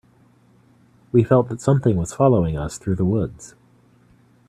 We 1.11 1.23
felt 1.23 1.47
that 1.49 1.61
something 1.61 1.95
was 1.95 2.11
following 2.11 2.57
us 2.57 2.79
through 2.79 2.95
the 2.95 3.05
woods. 3.05 3.53